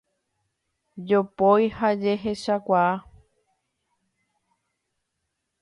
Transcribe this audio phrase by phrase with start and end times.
[1.07, 2.93] Jopói ha jehechakuaa.